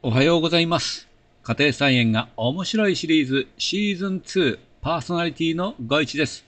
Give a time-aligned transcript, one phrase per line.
[0.00, 1.08] おはようございます。
[1.42, 6.44] 家庭菜園が面白いシリーズシーズン2パーソナリティのご一です。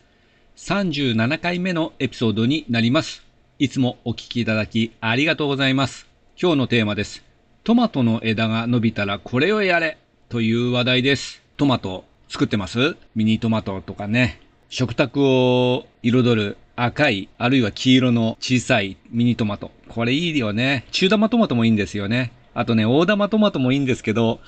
[0.57, 3.25] 37回目のエピソードになります。
[3.59, 6.07] いつもお聞きいただきありがとうございます。
[6.41, 7.25] 今日のテーマです。
[7.65, 9.99] トマトの枝が伸びたらこれをやれ
[10.29, 11.43] という話題です。
[11.57, 12.97] トマト作ってます？
[13.17, 14.41] ミニトマトとかね。
[14.69, 19.73] 食卓を彩る赤い、あるいは黄色の小さいミニトマト。
[19.89, 20.85] これいいよね。
[20.93, 22.31] 中玉トマトもいいんですよね。
[22.55, 24.41] あとね、大玉トマトもいいんですけど、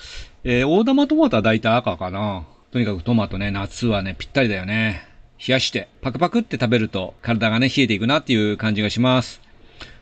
[0.45, 2.45] えー大玉トマトは大体赤かな。
[2.71, 5.07] とにかくトマトね、夏はね、ぴったりだよね。
[5.47, 9.41] 冷やして、パクパクって食べると体がね、冷えていくなっていう感じがします。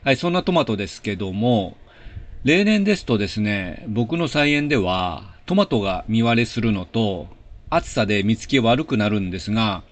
[0.05, 1.77] はい、そんなトマトですけども、
[2.45, 7.29] 例年ですとですね、僕の菜園では、トマトが見割れするのと、
[7.69, 9.83] 暑さで見つけ悪くなるんですが、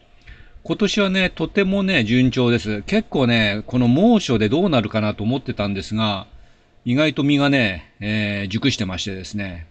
[0.62, 2.82] 今年はね、とてもね、順調です。
[2.82, 6.26] 結構ね、この猛暑でどうなるかなと思ってたんですが、
[6.88, 9.66] 意外と実がね、えー熟してましてですね、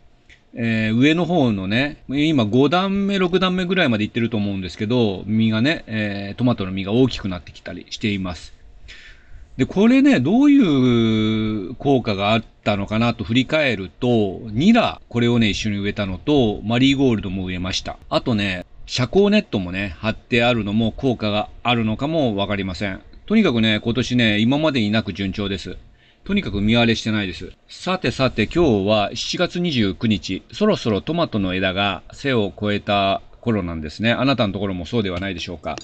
[0.54, 8.54] えー上の方のね、今5段目、6段目ぐらいまでいってると思うんですけど、実がね、えートマトの実が大きくなってきたりしています。
[9.58, 17.98] で、これね、どういう効果があったのかなと振り返ると、ニラ、これをね、一緒に植えたのと、マリーゴールドも植えました。
[18.12, 23.02] あとね、遮光ネットもね、貼ってあるのも効果があるのかもわかりません。
[23.26, 25.78] とにかくね、今年ね、今までになく順調です。
[26.28, 27.54] とにかく見割れしてないです。
[27.70, 34.12] さてさて今日は7月29日、そろそろトマトの枝が背を越えた頃なんですね。
[34.12, 35.78] あなたのところもそうではないでしょうか。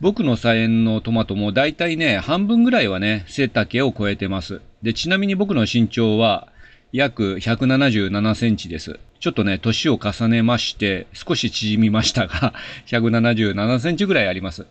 [0.00, 4.60] 僕の菜園のトマトも大体ね、半分ぐらいはね、背丈を超えてます。
[4.82, 6.48] で、ちなみに僕の身長は
[6.90, 8.98] 約177センチです。
[9.20, 12.54] ちょっとね、年を重ねまして、少し縮みましたが、
[12.88, 14.66] 177センチぐらいあります。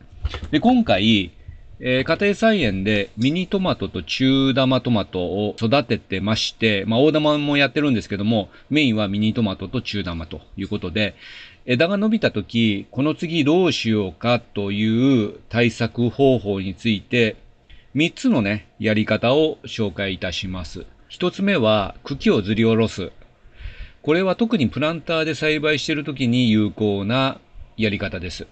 [0.52, 1.32] で、今回、
[1.80, 11.16] えー家庭菜園でミニトマトと中玉トマトを育ててまして、まあ大玉もやってるんですけども、メインはミニトマトと中玉ということで、
[11.66, 17.36] 枝が伸びた時、この次どうしようかという対策方法について、
[17.96, 20.86] 3つのね、やり方を紹介いたします。
[21.10, 23.12] 1つ目は、茎をずり下ろす。
[24.02, 27.40] これは特にプランターで栽培している時に有効な
[27.76, 28.48] やり方です。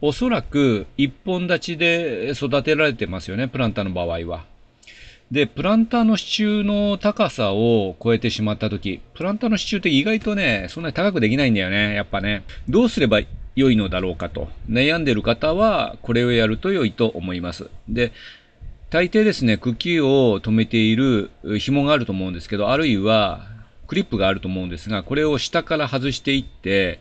[0.00, 4.44] おそらく一本立ちで育てられてますよね、プランターの場合は。
[5.30, 12.44] で、プランターの支柱の高さを超えてしまったとき、プランターの支柱って意外とね、そんなに高くできないんだよね、やっぱね。
[12.68, 13.20] どうすれば
[13.56, 17.68] 良いのだろうかと悩んでる方は、これをやると良いと思います。
[17.88, 18.12] で、
[18.90, 23.48] 大抵ですね、茎を止めている紐があると思うんですけど、あるいは
[23.88, 27.00] クリップがあると思うんですが、これを下から外していって、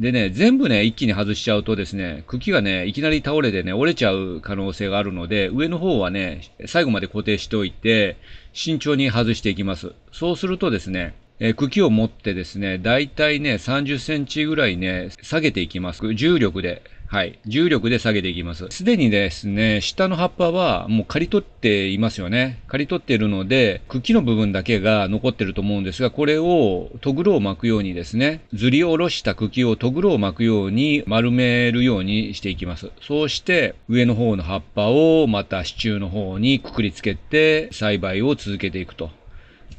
[0.00, 8.16] でね、全部ね、一気に外しちゃうとですね、茎がね、いきなり倒れてね、折れちゃう可能性があるので、上の方はね、最後まで固定しておいて、
[8.52, 9.92] 慎重に外していきます。
[10.12, 16.14] そうするとですね、え茎を持ってですね、だいたいね、30センチぐらいね、下げていきます。
[16.14, 16.82] 重力で。
[17.12, 17.38] はい。
[17.44, 18.68] 重力で下げていきます。
[18.70, 22.62] すでにですね、下の葉っぱはもう刈り取っていますよね。
[22.68, 32.90] 刈り取っているので、茎の部分だけが残ってると思うんですが、これをトグロを巻くようにですね、ずり下ろした茎をトグロを巻くように丸めるようにしていきます。
[33.02, 39.10] そうして、上の方の葉っぱをまた支柱の方にくくりつけて栽培を続けていくと。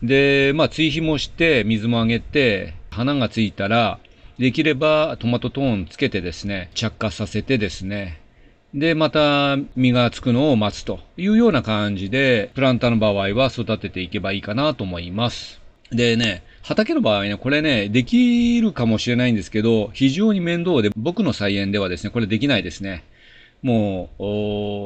[0.03, 3.99] で、まあ、追肥もして、水もあげて、花がついたら、
[4.39, 8.19] できればトマトトーンつけてですね、着火させてですね、
[8.73, 15.61] で、また実がつくのを待つというような感じで、プランターの場合は育てていけばいいかなと思います。
[15.91, 23.03] でね、畑の場合ね、これね、できるかもしれないんですけど、非常に面倒で、僕の菜園ではですね、これできないですね。
[23.61, 24.09] も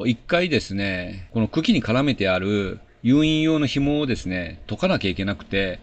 [0.03, 5.79] う、一回ですね、この茎に絡めてある誘引用の紐をですね、解かなきゃいけなくて、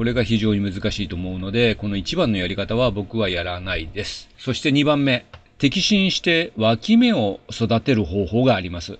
[0.00, 4.30] これが非常に難しいと思うので、この一番のやり方は僕はやらないです。
[4.38, 5.26] そして二番目、
[5.58, 8.98] 摘心して脇芽を育てる方法があります。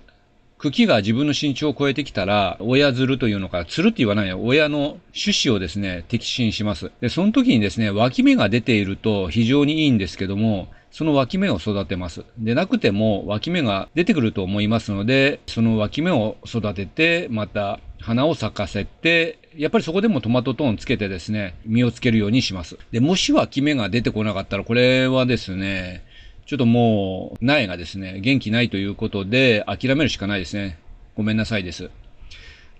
[0.59, 4.39] 茎が自分の身長を超えてきたら、親づるというのか、つるって言わないよ。
[4.43, 6.91] 親の種子をですね、摘心します。
[7.01, 12.25] で、その時にですね、脇芽が出ていると非常にいいんですけども、その脇芽を育てます。
[12.37, 22.77] で、なくても脇芽が出てくると思いますので、その脇芽を育てて、また花を咲かせて、やっぱりそこでもトマトトーンつけてですね、実をつけるようにします。
[22.91, 26.03] で、もし脇芽が出てこなかったら、これはですね、
[26.45, 30.77] ちょっともう、苗がですね、元気ないということで、諦めるしかないですね。
[31.15, 31.89] ごめんなさいです。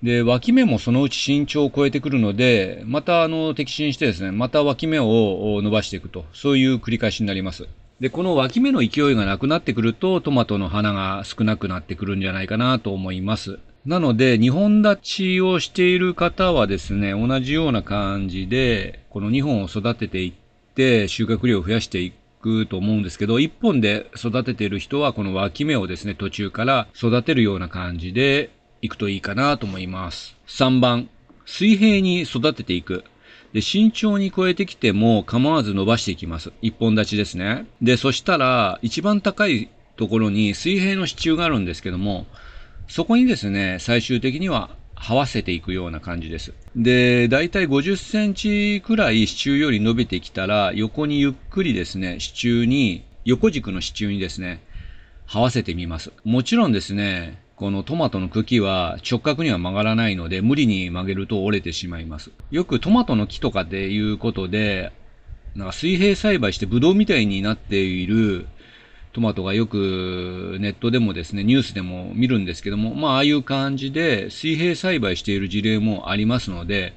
[0.02, 7.68] で、脇芽もそのうち身長を超えてくるので、またあの、摘心してですね、また脇芽を伸ばしていくと、そういう繰り返しになります。
[8.00, 13.60] で、この脇芽の勢いがなくなってくると、トマトの花が少なくなってくるんじゃないかなと思います。
[13.86, 20.34] なので、2本立ちをしている方はですね、同じような感じで、この2本を育てていっ
[20.76, 28.52] て、収穫量を増やしていくと思うんですけど、1本で育てている人は、この脇芽をですね、途中から育てるような感じで
[28.84, 30.36] いくといいかなと思います。
[30.48, 31.10] 3番、
[31.48, 33.04] 水平に育てていく。
[33.52, 36.54] で、慎重に超えてきても構わず伸ばしていきます。
[36.62, 37.66] 一本立ちですね。
[37.82, 42.28] で、そしたら、一番高いところに水平の支柱があるんですけども、
[42.92, 46.52] そこにですね、最終的には這わせていくような感じです。
[46.76, 54.62] で、だいたい50センチくらい支柱より伸びてきたら、横にゆっくりですね、支柱に、横軸の支柱にですね、
[55.26, 56.12] 這わせてみます。
[56.26, 62.32] もちろんですね、このトマトの茎は直角には曲がらないので、無理に曲げると折れてしまいます。
[62.52, 64.92] よくトマトの木とかでいうことで、
[65.56, 68.48] なんか水平栽培してブドウみたいになっている
[69.14, 76.94] トマトがよくネットでもですね、ニュースでも見るんですけども、まあ、ああいう感じで水平栽培している事例もありますので、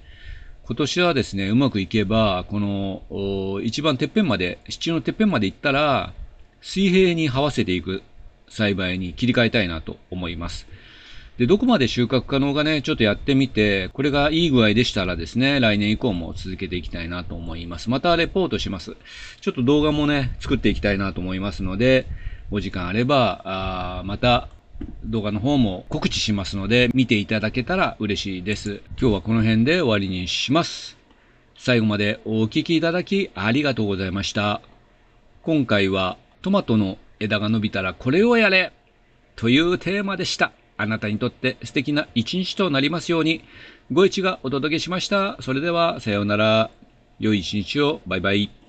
[0.66, 6.14] 今年はですね、うまくいけば、この、一番てっぺんまで、支柱のてっぺんまで行ったら、
[6.62, 8.02] 水平に這わせていく
[8.48, 10.66] 栽培に切り替えたいなと思います。
[11.38, 17.90] で、どこまで収穫可能かね、ちょっとやってみて、これがいい具合でしたらですね、来年以降も続けていきたいなと思います。
[17.90, 18.96] またレポートします。
[19.40, 22.06] ちょっと動画もね、作っていきたいなと思いますので、
[22.52, 24.48] お時間あれば、あまた
[25.04, 28.82] 動画の方も告知しますので、見ていただけたら嬉しいです。
[29.00, 30.96] 今日はこの辺で終わりにします。
[31.56, 34.60] 最後までお聴きいただきありがとうございました。
[35.42, 38.72] 今回はトマトの枝が伸びたらこれをやれ
[39.34, 40.52] というテーマでした。
[40.76, 43.42] あなたにとって素敵な一日となりますように、
[43.92, 45.36] ご一がお届けしました。
[45.40, 46.70] それでは、さようなら。
[47.20, 48.00] 良い一日を。
[48.06, 48.63] バイバイ。